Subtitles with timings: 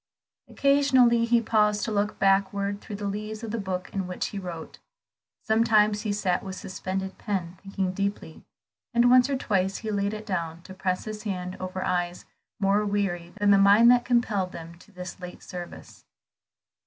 [0.49, 4.39] Occasionally, he paused to look backward through the leaves of the book in which he
[4.39, 4.79] wrote;
[5.43, 8.41] sometimes he sat with suspended pen, thinking deeply;
[8.95, 12.25] and once or twice he laid it down, to press his hand over eyes
[12.59, 16.03] more weary than the mind that compelled them to this late service.